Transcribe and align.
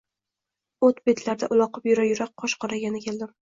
O‘t-betlarda 0.87 1.51
uloqib 1.57 1.87
yura-yura 1.91 2.29
qosh 2.43 2.59
qorayganda 2.67 3.07
keldim. 3.09 3.35